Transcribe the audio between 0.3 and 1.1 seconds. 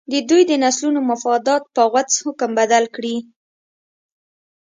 د نسلونو